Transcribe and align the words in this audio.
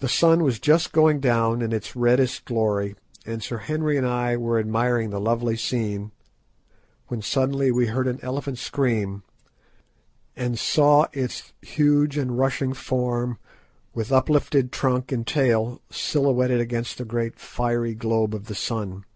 The 0.00 0.06
sun 0.06 0.44
was 0.44 0.58
just 0.60 0.92
going 0.92 1.18
down 1.18 1.62
in 1.62 1.72
its 1.72 1.96
reddest 1.96 2.44
glory, 2.44 2.94
and 3.24 3.42
Sir 3.42 3.56
Henry 3.56 3.96
and 3.96 4.06
I 4.06 4.36
were 4.36 4.58
admiring 4.58 5.08
the 5.08 5.18
lovely 5.18 5.56
scene, 5.56 6.12
when 7.06 7.22
suddenly 7.22 7.72
we 7.72 7.86
heard 7.86 8.06
an 8.06 8.18
elephant 8.20 8.58
scream, 8.58 9.22
and 10.36 10.58
saw 10.58 11.06
its 11.14 11.54
huge 11.62 12.18
and 12.18 12.36
rushing 12.36 12.74
form 12.74 13.38
with 13.94 14.12
uplifted 14.12 14.72
trunk 14.72 15.10
and 15.10 15.26
tail 15.26 15.80
silhouetted 15.88 16.60
against 16.60 16.98
the 16.98 17.06
great 17.06 17.38
fiery 17.38 17.94
globe 17.94 18.34
of 18.34 18.44
the 18.44 18.54
sun. 18.54 19.06